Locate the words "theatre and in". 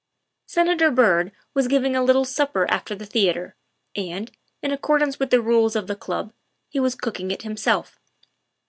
3.05-4.71